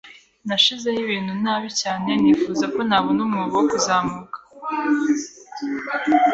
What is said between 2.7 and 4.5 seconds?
ko nabona umwobo wo kuzamuka.